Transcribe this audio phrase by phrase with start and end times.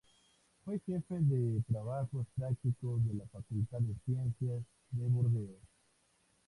[0.65, 5.61] Fue Jefe de Trabajos Prácticos de la Facultad de Ciencias de Burdeos.